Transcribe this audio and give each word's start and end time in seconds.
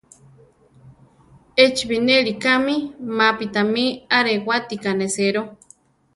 Échi 1.65 1.83
binéli 1.91 2.33
kámi 2.43 2.75
mapi 3.17 3.45
tamí 3.53 3.85
arewátika 4.17 4.89
neséro. 4.99 5.41